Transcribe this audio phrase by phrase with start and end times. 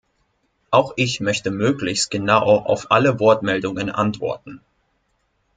[0.71, 4.59] Auch ich möchte möglichst genau auf alle Wortmeldungen antworten.